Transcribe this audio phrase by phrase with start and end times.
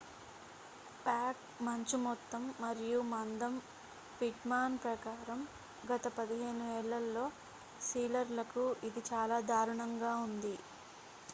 [1.05, 3.53] pack మంచు మొత్తం మరియు మందం
[4.19, 5.41] పిట్మాన్ ప్రకారం
[5.83, 7.25] గత 15 ఏళ్లలో
[7.81, 10.55] సీలర్లకు ఇది చాలా దారుణంగా ఉంది